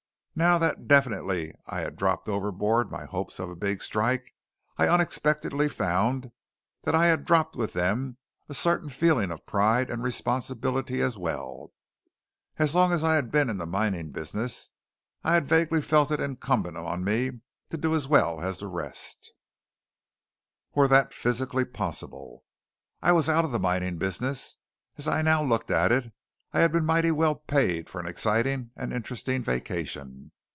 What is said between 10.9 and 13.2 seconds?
as well. As long as I